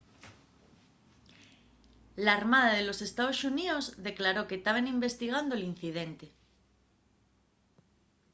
l'armada 2.25 2.71
de 2.75 2.81
los 2.87 2.99
ee.xx 3.05 3.79
declaró 4.07 4.41
que 4.49 4.63
taben 4.65 4.91
investigando 4.95 5.53
l'incidente 5.57 6.25